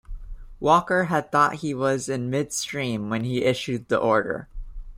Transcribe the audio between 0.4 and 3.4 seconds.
Walker had thought he was in mid-stream when